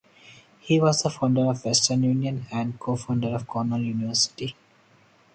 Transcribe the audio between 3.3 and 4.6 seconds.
of Cornell University.